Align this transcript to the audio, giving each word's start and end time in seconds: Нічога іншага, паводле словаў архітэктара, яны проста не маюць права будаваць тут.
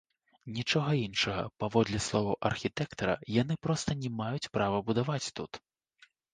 Нічога 0.53 0.95
іншага, 1.07 1.43
паводле 1.63 1.99
словаў 2.07 2.39
архітэктара, 2.51 3.15
яны 3.41 3.61
проста 3.69 3.99
не 4.03 4.09
маюць 4.25 4.51
права 4.59 4.83
будаваць 4.91 5.25
тут. 5.41 5.65